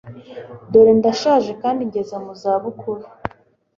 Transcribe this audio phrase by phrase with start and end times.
[0.71, 3.03] dore ndashaje kandi ngeze mu zabukuru